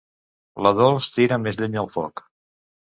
[0.67, 2.29] La Dols tira més llenya al foc.